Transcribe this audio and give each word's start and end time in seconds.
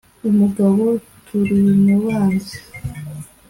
umugabo 0.29 0.81
Turimubanzi 1.25 2.57